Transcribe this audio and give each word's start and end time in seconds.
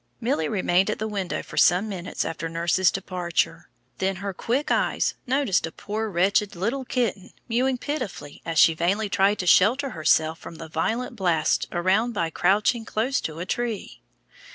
Milly 0.19 0.49
remained 0.49 0.89
at 0.89 0.97
the 0.97 1.07
window 1.07 1.43
for 1.43 1.57
some 1.57 1.87
minutes 1.87 2.25
after 2.25 2.49
nurse's 2.49 2.89
departure, 2.89 3.69
then 3.99 4.15
her 4.15 4.33
quick 4.33 4.71
eyes 4.71 5.13
noticed 5.27 5.67
a 5.67 5.71
poor 5.71 6.09
wretched 6.09 6.55
little 6.55 6.83
kitten 6.85 7.33
mewing 7.47 7.77
pitifully 7.77 8.41
as 8.43 8.57
she 8.57 8.73
vainly 8.73 9.09
tried 9.09 9.37
to 9.37 9.45
shelter 9.45 9.91
herself 9.91 10.39
from 10.39 10.55
the 10.55 10.67
violent 10.67 11.15
blasts 11.15 11.67
by 11.67 12.31
crouching 12.33 12.83
close 12.83 13.21
to 13.21 13.37
a 13.39 13.45
tree. 13.45 14.01